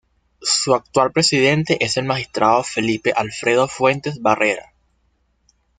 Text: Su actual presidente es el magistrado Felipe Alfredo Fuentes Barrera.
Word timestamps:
Su 0.41 0.73
actual 0.73 1.11
presidente 1.11 1.85
es 1.85 1.95
el 1.95 2.05
magistrado 2.05 2.63
Felipe 2.63 3.13
Alfredo 3.15 3.67
Fuentes 3.67 4.19
Barrera. 4.19 4.73